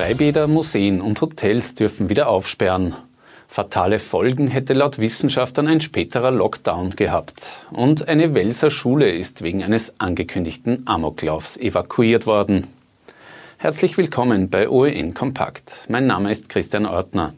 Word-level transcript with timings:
Freibäder, 0.00 0.46
Museen 0.46 1.02
und 1.02 1.20
Hotels 1.20 1.74
dürfen 1.74 2.08
wieder 2.08 2.30
aufsperren. 2.30 2.94
Fatale 3.48 3.98
Folgen 3.98 4.48
hätte 4.48 4.72
laut 4.72 4.98
Wissenschaftlern 4.98 5.66
ein 5.66 5.82
späterer 5.82 6.30
Lockdown 6.30 6.96
gehabt. 6.96 7.50
Und 7.70 8.08
eine 8.08 8.34
Welser 8.34 8.70
Schule 8.70 9.10
ist 9.10 9.42
wegen 9.42 9.62
eines 9.62 10.00
angekündigten 10.00 10.86
Amoklaufs 10.86 11.58
evakuiert 11.58 12.26
worden. 12.26 12.68
Herzlich 13.58 13.98
willkommen 13.98 14.48
bei 14.48 14.70
OEN 14.70 15.12
Kompakt. 15.12 15.74
Mein 15.86 16.06
Name 16.06 16.30
ist 16.30 16.48
Christian 16.48 16.86
Ortner. 16.86 17.34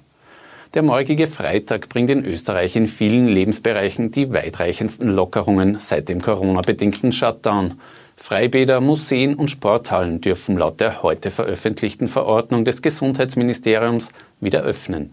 Der 0.75 0.83
morgige 0.83 1.27
Freitag 1.27 1.89
bringt 1.89 2.11
in 2.11 2.25
Österreich 2.25 2.77
in 2.77 2.87
vielen 2.87 3.27
Lebensbereichen 3.27 4.13
die 4.13 4.33
weitreichendsten 4.33 5.11
Lockerungen 5.11 5.81
seit 5.81 6.09
dem 6.09 6.23
Corona-bedingten 6.23 7.13
Shutdown. 7.13 7.81
Freibäder, 8.23 8.80
Museen 8.80 9.34
und 9.34 9.48
Sporthallen 9.48 10.20
dürfen 10.20 10.57
laut 10.57 10.79
der 10.79 11.02
heute 11.02 11.32
veröffentlichten 11.32 12.07
Verordnung 12.07 12.64
des 12.64 12.80
Gesundheitsministeriums 12.80 14.13
wieder 14.40 14.63
öffnen. 14.63 15.13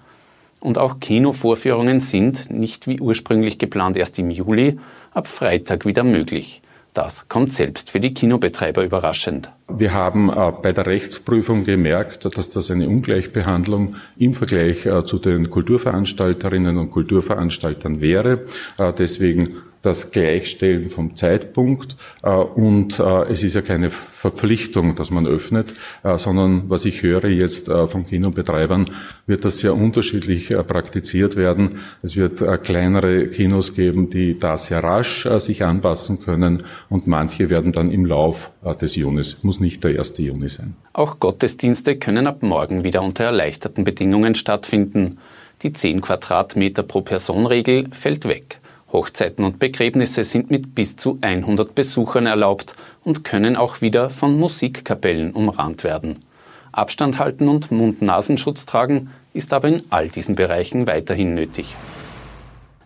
Und 0.60 0.78
auch 0.78 1.00
Kinovorführungen 1.00 2.02
sind, 2.02 2.52
nicht 2.52 2.86
wie 2.86 3.00
ursprünglich 3.00 3.58
geplant 3.58 3.98
erst 3.98 4.20
im 4.20 4.30
Juli, 4.30 4.78
ab 5.12 5.28
Freitag 5.28 5.88
wieder 5.88 6.04
möglich. 6.04 6.62
Das 6.94 7.28
kommt 7.30 7.52
selbst 7.52 7.90
für 7.90 8.00
die 8.00 8.14
Kinobetreiber 8.14 8.84
überraschend. 8.84 9.50
Wir 9.68 9.92
haben 9.92 10.30
äh, 10.30 10.52
bei 10.62 10.72
der 10.72 10.86
Rechtsprüfung 10.86 11.64
gemerkt, 11.64 12.26
dass 12.38 12.50
das 12.50 12.70
eine 12.70 12.88
Ungleichbehandlung 12.88 13.96
im 14.20 14.36
Vergleich 14.36 14.86
äh, 14.86 15.04
zu 15.04 15.18
den 15.18 15.50
Kulturveranstalterinnen 15.50 16.78
und 16.78 16.92
Kulturveranstaltern 16.92 18.02
wäre. 18.02 18.46
Äh, 18.78 18.94
deswegen 18.96 19.58
das 19.82 20.12
Gleichstellen 20.12 20.90
vom 20.90 21.16
Zeitpunkt 21.16 21.96
äh, 22.24 22.30
und 22.30 23.00
äh, 23.00 23.24
es 23.32 23.44
ist 23.44 23.56
ja 23.56 23.62
keine 23.62 23.90
Verpflichtung, 23.90 24.96
dass 24.96 25.12
man 25.12 25.26
öffnet, 25.26 25.74
äh, 26.04 26.18
sondern 26.18 26.70
was 26.70 26.86
ich 26.86 27.02
höre 27.02 27.30
jetzt 27.30 27.68
von 27.68 28.06
Kinobetreibern, 28.08 28.86
wird 29.28 29.46
das 29.46 29.60
sehr 29.60 29.76
unterschiedlich 29.76 30.50
praktiziert 30.68 31.36
werden. 31.36 31.80
Es 32.02 32.16
wird 32.16 32.44
kleinere 32.64 33.28
Kinos 33.28 33.74
geben, 33.74 34.10
die 34.10 34.40
da 34.40 34.58
sehr 34.58 34.84
rasch 34.84 35.28
sich 35.38 35.64
anpassen 35.64 36.20
können 36.20 36.64
und 36.90 37.08
manche 37.08 37.50
werden 37.50 37.72
dann 37.72 37.92
im 37.92 38.06
Lauf 38.06 38.52
des 38.82 38.96
Junis, 38.96 39.38
muss 39.44 39.60
nicht 39.60 39.84
der 39.84 40.00
1. 40.00 40.18
Juni 40.18 40.50
sein. 40.50 40.76
Auch 40.94 41.20
Gottesdienste 41.20 41.98
können 41.98 42.28
ab 42.28 42.42
morgen 42.42 42.84
wieder 42.84 43.02
unter 43.02 43.26
erleichterten 43.26 43.84
Bedingungen 43.84 44.36
stattfinden. 44.36 45.20
Die 45.62 45.74
10 45.74 46.02
Quadratmeter 46.02 46.84
pro 46.84 47.02
Person 47.02 47.46
Regel 47.46 47.90
fällt 47.92 48.26
weg. 48.26 48.59
Hochzeiten 48.92 49.46
und 49.46 49.60
Begräbnisse 49.60 50.24
sind 50.24 50.50
mit 50.50 50.74
bis 50.74 50.98
zu 50.98 51.18
100 51.22 51.76
Besuchern 51.76 52.26
erlaubt 52.26 52.76
und 53.04 53.24
können 53.24 53.56
auch 53.56 53.82
wieder 53.82 54.10
von 54.10 54.38
Musikkapellen 54.40 55.32
umrahmt 55.32 55.84
werden. 55.84 56.24
Abstand 56.72 57.20
halten 57.20 57.48
und 57.48 57.72
Mund-Nasenschutz 57.72 58.66
tragen 58.66 59.12
ist 59.34 59.54
aber 59.54 59.68
in 59.68 59.84
all 59.90 60.10
diesen 60.10 60.36
Bereichen 60.36 60.88
weiterhin 60.88 61.36
nötig. 61.36 61.76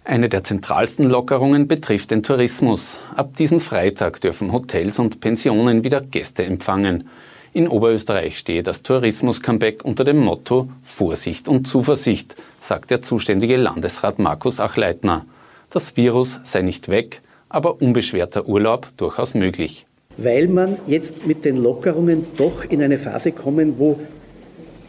Eine 0.06 0.28
der 0.28 0.44
zentralsten 0.44 1.10
Lockerungen 1.10 1.70
betrifft 1.70 2.12
den 2.12 2.23
Tourismus. 2.23 3.00
Ab 3.16 3.38
diesem 3.38 3.62
Freitag 3.62 4.20
dürfen 4.20 4.52
Hotels 4.52 5.00
und 5.00 5.22
Pensionen 5.22 5.86
wieder 5.86 6.02
Gäste 6.02 6.44
empfangen. 6.44 7.08
In 7.54 7.70
Oberösterreich 7.70 8.38
stehe 8.38 8.64
das 8.64 8.84
Tourismus-Comeback 8.84 9.86
unter 9.86 10.04
dem 10.04 10.17
Motto 10.17 10.67
Vorsicht 10.82 11.48
und 11.48 11.67
Zuversicht, 11.67 12.36
sagt 12.60 12.92
der 12.92 13.02
zuständige 13.02 13.56
Landesrat 13.56 14.20
Markus 14.20 14.60
Achleitner. 14.60 15.26
Das 15.74 15.98
Virus 15.98 16.40
sei 16.44 16.62
nicht 16.62 16.88
weg, 16.88 17.24
aber 17.50 17.82
unbeschwerter 17.82 18.48
Urlaub 18.48 18.90
durchaus 18.96 19.34
möglich. 19.34 19.88
Weil 20.18 20.48
man 20.48 20.78
jetzt 20.86 21.26
mit 21.26 21.46
den 21.46 21.58
Lockerungen 21.58 22.28
doch 22.38 22.64
in 22.64 22.84
eine 22.84 23.00
Phase 23.00 23.32
kommen, 23.32 23.80
wo 23.80 24.00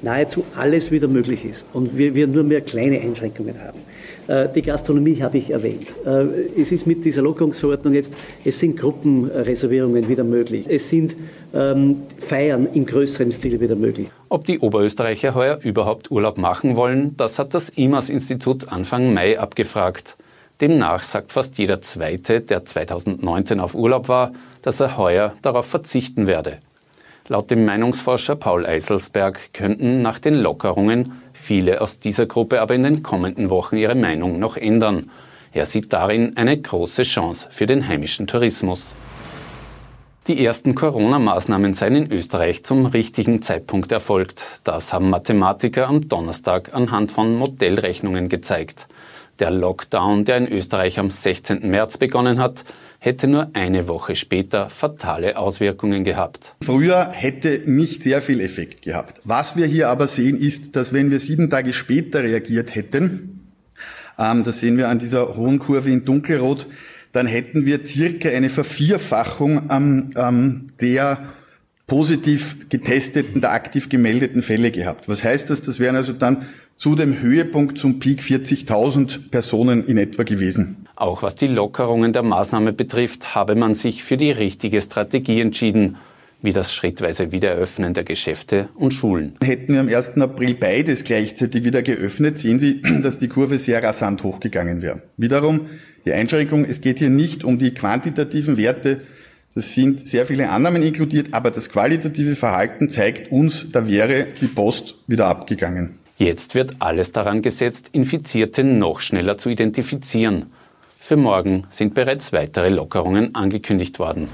nahezu 0.03 0.45
alles 0.55 0.91
wieder 0.91 1.09
möglich 1.09 1.47
ist 1.47 1.65
und 1.73 1.97
wir, 1.97 2.15
wir 2.15 2.27
nur 2.27 2.45
mehr 2.45 2.61
kleine 2.61 3.01
Einschränkungen 3.01 3.55
haben. 3.62 3.79
Äh, 4.27 4.53
die 4.55 4.61
Gastronomie 4.61 5.23
habe 5.23 5.39
ich 5.39 5.49
erwähnt. 5.49 5.87
Äh, 6.05 6.61
es 6.61 6.71
ist 6.71 6.87
mit 6.87 7.03
dieser 7.03 7.23
Lockerungsverordnung 7.23 7.94
jetzt, 7.94 8.12
es 8.44 8.59
sind 8.59 8.77
Gruppenreservierungen 8.77 10.06
wieder 10.06 10.25
möglich. 10.25 10.67
Es 10.69 10.91
sind 10.91 11.17
ähm, 11.55 12.03
Feiern 12.19 12.69
im 12.75 12.84
größeren 12.84 13.33
Stil 13.33 13.59
wieder 13.59 13.75
möglich. 13.75 14.09
Ob 14.28 14.44
die 14.44 14.59
Oberösterreicher 14.59 15.34
heuer 15.34 15.61
überhaupt 15.62 16.11
Urlaub 16.11 16.37
machen 16.37 16.77
wollen, 16.77 17.17
das 17.17 17.39
hat 17.39 17.55
das 17.55 17.71
IMAS-Institut 17.71 18.69
Anfang 18.69 19.15
Mai 19.15 19.41
abgefragt. 19.41 20.19
Demnach 20.60 21.03
sagt 21.03 21.32
fast 21.32 21.59
jeder 21.59 21.82
Zweite, 21.82 22.41
der 22.41 22.65
2019 22.65 23.59
auf 23.59 23.75
Urlaub 23.75 24.09
war, 24.09 24.32
dass 24.62 24.78
er 24.78 24.97
heuer 24.97 25.34
darauf 25.42 25.66
verzichten 25.66 26.28
werde. 26.28 26.59
Laut 27.26 27.50
dem 27.50 27.65
Meinungsforscher 27.65 28.37
Paul 28.37 28.64
Eiselsberg 28.64 29.53
könnten 29.53 30.03
nach 30.03 30.20
den 30.20 30.34
Lockerungen 30.34 31.20
viele 31.32 31.81
aus 31.81 31.98
dieser 31.98 32.26
Gruppe 32.26 32.60
aber 32.60 32.75
in 32.75 32.84
den 32.84 33.03
kommenden 33.03 33.50
Wochen 33.50 33.76
ihre 33.76 33.94
Meinung 33.94 34.38
noch 34.38 34.56
ändern. 34.56 35.10
Er 35.53 35.66
sieht 35.66 35.93
darin 35.93 36.37
eine 36.37 36.60
große 36.60 37.03
Chance 37.03 37.48
für 37.50 37.66
den 37.66 37.88
heimischen 37.88 38.26
Tourismus. 38.26 38.94
Die 40.26 40.44
ersten 40.44 40.75
Corona-Maßnahmen 40.75 41.75
seien 41.75 41.97
in 41.97 42.12
Österreich 42.12 42.64
zum 42.64 42.87
richtigen 42.87 43.43
Zeitpunkt 43.43 43.91
erfolgt. 43.91 44.43
Das 44.62 44.93
haben 44.93 45.10
Mathematiker 45.10 45.88
am 45.88 46.09
Donnerstag 46.09 46.72
anhand 46.75 47.10
von 47.10 47.34
Modellrechnungen 47.34 48.28
gezeigt. 48.28 48.87
Der 49.41 49.50
Lockdown, 49.50 50.25
der 50.25 50.37
in 50.37 50.49
Österreich 50.49 50.99
am 50.99 51.11
16. 51.11 51.69
März 51.69 51.99
begonnen 51.99 52.39
hat, 52.39 52.65
hätte 53.00 53.27
nur 53.27 53.50
eine 53.53 53.89
Woche 53.89 54.17
später 54.17 54.71
fatale 54.71 55.37
Auswirkungen 55.37 56.05
gehabt. 56.05 56.55
Früher 56.65 57.11
hätte 57.11 57.62
nicht 57.67 58.03
sehr 58.03 58.23
viel 58.23 58.41
Effekt 58.41 58.83
gehabt. 58.83 59.21
Was 59.25 59.56
wir 59.56 59.67
hier 59.67 59.89
aber 59.91 60.09
sehen, 60.09 60.41
ist, 60.41 60.77
dass 60.77 60.93
wenn 60.93 61.11
wir 61.11 61.21
sieben 61.21 61.50
Tage 61.50 61.73
später 61.73 62.23
reagiert 62.23 62.75
hätten, 62.75 63.50
ähm, 64.19 64.44
das 64.44 64.61
sehen 64.61 64.78
wir 64.78 64.89
an 64.89 64.99
dieser 64.99 65.37
hohen 65.37 65.59
Kurve 65.59 65.91
in 65.91 66.05
dunkelrot, 66.05 66.67
dann 67.12 67.27
hätten 67.27 67.67
wir 67.67 67.87
circa 67.87 68.28
eine 68.28 68.49
Vervierfachung 68.49 69.69
ähm, 69.71 70.12
ähm, 70.17 70.71
der 70.81 71.19
positiv 71.87 72.71
getesteten, 72.71 73.41
der 73.41 73.53
aktiv 73.53 73.89
gemeldeten 73.89 74.43
Fälle 74.43 74.71
gehabt. 74.71 75.09
Was 75.09 75.23
heißt 75.23 75.50
das? 75.50 75.61
Das 75.61 75.78
wären 75.78 75.97
also 75.97 76.12
dann 76.12 76.49
zu 76.77 76.95
dem 76.97 77.21
Höhepunkt 77.21 77.79
zum 77.79 77.99
Peak 77.99 78.21
40.000 78.21 79.31
Personen 79.31 79.85
in 79.87 79.99
etwa 79.99 80.23
gewesen. 80.23 80.87
Auch 80.97 81.23
was 81.23 81.35
die 81.35 81.47
Lockerungen 81.47 82.12
der 82.12 82.23
Maßnahme 82.23 82.73
betrifft, 82.73 83.35
habe 83.35 83.55
man 83.55 83.75
sich 83.75 84.05
für 84.05 84.17
die 84.17 84.31
richtige 84.31 84.81
Strategie 84.81 85.41
entschieden, 85.41 85.97
wie 86.41 86.53
das 86.53 86.75
schrittweise 86.75 87.33
Wiedereröffnen 87.33 87.95
der 87.95 88.05
Geschäfte 88.05 88.69
und 88.75 88.93
Schulen. 88.93 89.37
Hätten 89.43 89.73
wir 89.73 89.81
am 89.81 89.89
1. 89.89 90.19
April 90.19 90.55
beides 90.55 91.03
gleichzeitig 91.05 91.65
wieder 91.65 91.83
geöffnet, 91.83 92.39
sehen 92.39 92.59
Sie, 92.59 92.83
dass 93.03 93.19
die 93.19 93.29
Kurve 93.29 93.59
sehr 93.59 93.83
rasant 93.83 94.23
hochgegangen 94.23 94.83
wäre. 94.83 95.03
Wiederum 95.17 95.62
die 96.05 96.12
Einschränkung, 96.12 96.67
es 96.67 96.83
geht 96.83 96.99
hier 96.99 97.09
nicht 97.09 97.45
um 97.45 97.59
die 97.59 97.73
quantitativen 97.73 98.59
Werte, 98.59 98.99
das 99.55 99.73
sind 99.73 100.06
sehr 100.06 100.27
viele 100.27 100.51
Annahmen 100.51 100.83
inkludiert, 100.83 101.29
aber 101.33 101.51
das 101.51 101.71
qualitative 101.71 102.35
Verhalten 102.35 102.91
zeigt 102.91 103.31
uns, 103.31 103.71
da 103.71 103.89
wäre 103.89 104.27
die 104.41 104.49
Post 104.49 104.97
wieder 105.06 105.27
abgegangen. 105.27 105.95
Jetzt 106.16 106.54
wird 106.54 106.76
alles 106.78 107.10
daran 107.10 107.42
gesetzt, 107.42 107.88
Infizierte 107.92 108.62
noch 108.62 109.00
schneller 109.00 109.36
zu 109.36 109.48
identifizieren. 109.48 110.52
Für 111.00 111.16
morgen 111.16 111.66
sind 111.70 111.94
bereits 111.94 112.32
weitere 112.32 112.69
Lockerungen 112.69 113.34
angekündigt 113.34 113.98
worden. 113.98 114.28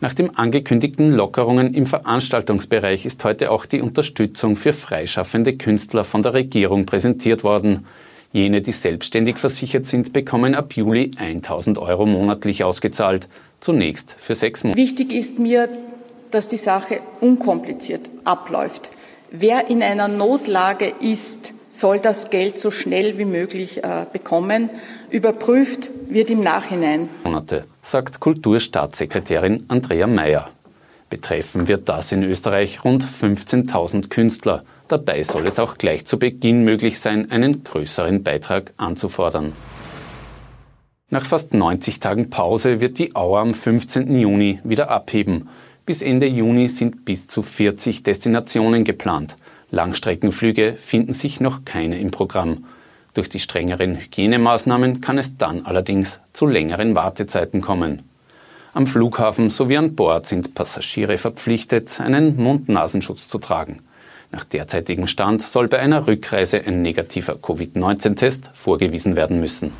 Nach 0.00 0.14
den 0.14 0.36
angekündigten 0.36 1.12
Lockerungen 1.12 1.74
im 1.74 1.84
Veranstaltungsbereich 1.84 3.04
ist 3.04 3.24
heute 3.24 3.50
auch 3.50 3.66
die 3.66 3.80
Unterstützung 3.80 4.54
für 4.54 4.72
freischaffende 4.72 5.56
Künstler 5.56 6.04
von 6.04 6.22
der 6.22 6.34
Regierung 6.34 6.86
präsentiert 6.86 7.42
worden. 7.42 7.84
Jene, 8.32 8.62
die 8.62 8.70
selbstständig 8.70 9.38
versichert 9.38 9.86
sind, 9.86 10.12
bekommen 10.12 10.54
ab 10.54 10.74
Juli 10.74 11.10
1000 11.16 11.78
Euro 11.78 12.06
monatlich 12.06 12.62
ausgezahlt, 12.62 13.28
zunächst 13.60 14.14
für 14.20 14.36
sechs 14.36 14.62
Monate. 14.62 14.80
Wichtig 14.80 15.12
ist 15.12 15.40
mir, 15.40 15.68
dass 16.30 16.46
die 16.46 16.58
Sache 16.58 17.00
unkompliziert 17.20 18.08
abläuft. 18.24 18.90
Wer 19.30 19.68
in 19.68 19.82
einer 19.82 20.08
Notlage 20.08 20.92
ist, 21.00 21.52
soll 21.68 21.98
das 21.98 22.30
Geld 22.30 22.58
so 22.58 22.70
schnell 22.70 23.18
wie 23.18 23.26
möglich 23.26 23.84
äh, 23.84 24.06
bekommen. 24.10 24.70
Überprüft 25.10 25.90
wird 26.08 26.30
im 26.30 26.40
Nachhinein. 26.40 27.10
Monate, 27.24 27.64
sagt 27.82 28.20
Kulturstaatssekretärin 28.20 29.66
Andrea 29.68 30.06
Mayer. 30.06 30.48
Betreffen 31.10 31.68
wird 31.68 31.88
das 31.90 32.10
in 32.12 32.22
Österreich 32.22 32.84
rund 32.84 33.04
15.000 33.04 34.08
Künstler. 34.08 34.64
Dabei 34.88 35.22
soll 35.22 35.46
es 35.46 35.58
auch 35.58 35.76
gleich 35.76 36.06
zu 36.06 36.18
Beginn 36.18 36.64
möglich 36.64 36.98
sein, 36.98 37.30
einen 37.30 37.64
größeren 37.64 38.22
Beitrag 38.22 38.72
anzufordern. 38.78 39.52
Nach 41.10 41.24
fast 41.24 41.54
90 41.54 42.00
Tagen 42.00 42.28
Pause 42.30 42.80
wird 42.80 42.98
die 42.98 43.14
Auer 43.16 43.40
am 43.40 43.54
15. 43.54 44.18
Juni 44.18 44.60
wieder 44.64 44.90
abheben. 44.90 45.48
Bis 45.88 46.02
Ende 46.02 46.26
Juni 46.26 46.68
sind 46.68 47.06
bis 47.06 47.28
zu 47.28 47.40
40 47.40 48.02
Destinationen 48.02 48.84
geplant. 48.84 49.38
Langstreckenflüge 49.70 50.74
finden 50.78 51.14
sich 51.14 51.40
noch 51.40 51.64
keine 51.64 51.98
im 51.98 52.10
Programm. 52.10 52.66
Durch 53.14 53.30
die 53.30 53.40
strengeren 53.40 53.96
Hygienemaßnahmen 53.96 55.00
kann 55.00 55.16
es 55.16 55.38
dann 55.38 55.64
allerdings 55.64 56.20
zu 56.34 56.46
längeren 56.46 56.94
Wartezeiten 56.94 57.62
kommen. 57.62 58.02
Am 58.74 58.86
Flughafen 58.86 59.48
sowie 59.48 59.78
an 59.78 59.94
Bord 59.94 60.26
sind 60.26 60.54
Passagiere 60.54 61.16
verpflichtet, 61.16 62.02
einen 62.02 62.36
Mund-Nasenschutz 62.36 63.26
zu 63.26 63.38
tragen. 63.38 63.78
Nach 64.30 64.44
derzeitigem 64.44 65.06
Stand 65.06 65.40
soll 65.40 65.68
bei 65.68 65.78
einer 65.78 66.06
Rückreise 66.06 66.60
ein 66.66 66.82
negativer 66.82 67.36
Covid-19-Test 67.36 68.50
vorgewiesen 68.52 69.16
werden 69.16 69.40
müssen. 69.40 69.72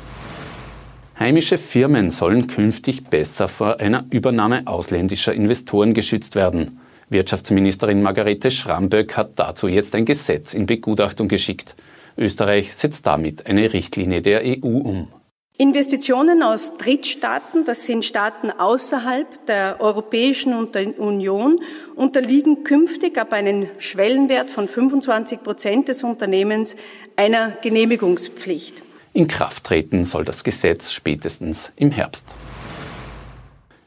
Heimische 1.19 1.57
Firmen 1.57 2.11
sollen 2.11 2.47
künftig 2.47 3.03
besser 3.09 3.49
vor 3.49 3.81
einer 3.81 4.05
Übernahme 4.09 4.65
ausländischer 4.67 5.33
Investoren 5.33 5.93
geschützt 5.93 6.37
werden. 6.37 6.79
Wirtschaftsministerin 7.09 8.01
Margarete 8.01 8.49
Schramböck 8.49 9.17
hat 9.17 9.31
dazu 9.35 9.67
jetzt 9.67 9.95
ein 9.95 10.05
Gesetz 10.05 10.53
in 10.53 10.65
Begutachtung 10.65 11.27
geschickt. 11.27 11.75
Österreich 12.17 12.73
setzt 12.73 13.05
damit 13.05 13.47
eine 13.47 13.73
Richtlinie 13.73 14.21
der 14.21 14.43
EU 14.45 14.77
um. 14.77 15.09
Investitionen 15.57 16.41
aus 16.41 16.77
Drittstaaten, 16.77 17.65
das 17.65 17.85
sind 17.85 18.05
Staaten 18.05 18.49
außerhalb 18.49 19.45
der 19.45 19.81
Europäischen 19.81 20.53
Union, 20.53 21.59
unterliegen 21.97 22.63
künftig 22.63 23.17
ab 23.17 23.33
einem 23.33 23.67
Schwellenwert 23.77 24.49
von 24.49 24.69
25 24.69 25.43
Prozent 25.43 25.89
des 25.89 26.01
Unternehmens 26.05 26.77
einer 27.17 27.49
Genehmigungspflicht. 27.61 28.83
In 29.19 29.27
Kraft 29.27 29.65
treten 29.65 30.05
soll 30.05 30.23
das 30.23 30.45
Gesetz 30.45 30.93
spätestens 30.93 31.73
im 31.75 31.91
Herbst. 31.91 32.25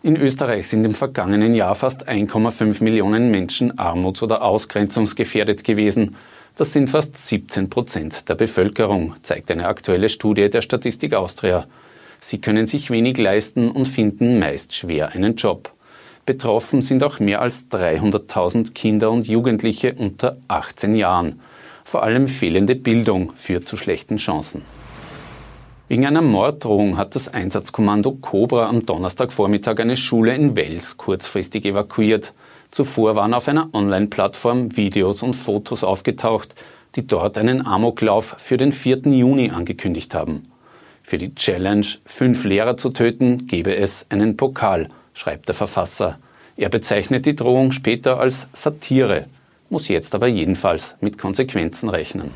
In 0.03 0.19
Österreich 0.19 0.69
sind 0.69 0.85
im 0.85 0.95
vergangenen 0.95 1.55
Jahr 1.55 1.75
fast 1.75 2.07
1,5 2.07 2.85
Millionen 2.85 3.31
Menschen 3.31 3.79
armuts- 3.79 4.23
oder 4.23 4.43
ausgrenzungsgefährdet 4.43 5.65
gewesen. 5.65 6.17
Das 6.55 6.75
sind 6.75 6.91
fast 6.91 7.17
17 7.17 7.71
Prozent 7.71 8.29
der 8.29 8.35
Bevölkerung, 8.35 9.15
zeigt 9.23 9.51
eine 9.51 9.69
aktuelle 9.69 10.11
Studie 10.11 10.51
der 10.51 10.61
Statistik 10.61 11.15
Austria. 11.15 11.67
Sie 12.21 12.39
können 12.39 12.67
sich 12.67 12.91
wenig 12.91 13.17
leisten 13.17 13.71
und 13.71 13.89
finden 13.89 14.39
meist 14.39 14.75
schwer 14.75 15.13
einen 15.13 15.37
Job. 15.37 15.73
Betroffen 16.27 16.83
sind 16.83 17.03
auch 17.03 17.21
mehr 17.21 17.41
als 17.41 17.71
300.000 17.71 18.75
Kinder 18.75 19.11
und 19.11 19.27
Jugendliche 19.27 19.95
unter 19.95 20.37
18 20.49 20.95
Jahren. 20.95 21.41
Vor 21.85 22.03
allem 22.03 22.29
fehlende 22.29 22.75
Bildung 22.75 23.33
führt 23.35 23.67
zu 23.67 23.79
schlechten 23.79 24.19
Chancen. 24.19 24.61
Wegen 25.89 26.07
einer 26.07 26.23
Morddrohung 26.23 26.97
hat 26.97 27.15
das 27.17 27.29
Einsatzkommando 27.29 28.13
Cobra 28.13 28.69
am 28.69 28.87
Donnerstagvormittag 28.87 29.81
eine 29.81 29.97
Schule 29.97 30.35
in 30.35 30.57
Wels 30.57 30.97
kurzfristig 30.97 31.65
evakuiert. 31.65 32.33
Zuvor 32.71 33.15
waren 33.17 33.35
auf 33.35 33.49
einer 33.49 33.69
Online-Plattform 33.75 34.77
Videos 34.77 35.23
und 35.23 35.35
Fotos 35.35 35.85
aufgetaucht, 35.85 36.55
die 36.95 37.07
dort 37.07 37.37
einen 37.37 37.67
Amoklauf 37.67 38.37
für 38.39 38.57
den 38.57 38.73
4. 38.73 39.01
Juni 39.07 39.51
angekündigt 39.51 40.15
haben. 40.15 40.51
Für 41.03 41.19
die 41.19 41.35
Challenge, 41.35 41.87
fünf 42.07 42.45
Lehrer 42.45 42.77
zu 42.77 42.91
töten, 42.91 43.47
gebe 43.47 43.75
es 43.75 44.07
einen 44.09 44.37
Pokal, 44.37 44.89
schreibt 45.15 45.49
der 45.49 45.55
Verfasser. 45.55 46.19
Er 46.57 46.69
bezeichnet 46.69 47.27
die 47.27 47.37
Drohung 47.37 47.73
später 47.73 48.21
als 48.21 48.47
Satire, 48.53 49.27
muss 49.69 49.89
jetzt 49.89 50.15
aber 50.15 50.29
jedenfalls 50.29 50.97
mit 51.01 51.19
Konsequenzen 51.19 51.89
rechnen. 51.89 52.31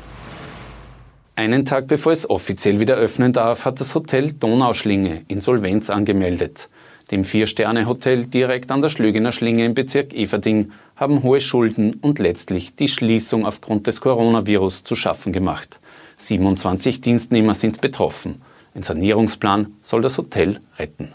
Einen 1.37 1.65
Tag 1.65 1.85
bevor 1.85 2.13
es 2.13 2.27
offiziell 2.27 2.79
wieder 2.79 2.95
öffnen 2.95 3.31
darf, 3.31 3.63
hat 3.63 3.79
das 3.79 3.93
Hotel 3.93 4.33
Donauschlinge 4.33 5.21
Insolvenz 5.27 5.91
angemeldet. 5.91 6.67
Dem 7.11 7.23
Vier-Sterne-Hotel 7.23 8.25
direkt 8.25 8.71
an 8.71 8.81
der 8.81 8.89
Schlögener 8.89 9.31
Schlinge 9.31 9.63
im 9.63 9.75
Bezirk 9.75 10.15
Everding 10.15 10.71
haben 10.95 11.21
hohe 11.21 11.39
Schulden 11.39 11.93
und 12.01 12.17
letztlich 12.17 12.75
die 12.75 12.87
Schließung 12.87 13.45
aufgrund 13.45 13.85
des 13.85 14.01
Coronavirus 14.01 14.83
zu 14.83 14.95
schaffen 14.95 15.31
gemacht. 15.31 15.79
27 16.17 17.01
Dienstnehmer 17.01 17.53
sind 17.53 17.81
betroffen. 17.81 18.41
Ein 18.73 18.81
Sanierungsplan 18.81 19.75
soll 19.83 20.01
das 20.01 20.17
Hotel 20.17 20.59
retten. 20.79 21.13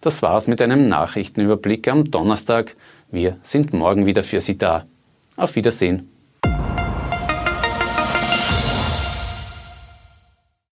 Das 0.00 0.22
war's 0.22 0.48
mit 0.48 0.60
einem 0.60 0.88
Nachrichtenüberblick 0.88 1.86
am 1.86 2.10
Donnerstag. 2.10 2.74
Wir 3.12 3.36
sind 3.44 3.72
morgen 3.74 4.06
wieder 4.06 4.24
für 4.24 4.40
Sie 4.40 4.58
da. 4.58 4.86
Auf 5.36 5.54
Wiedersehen. 5.54 6.10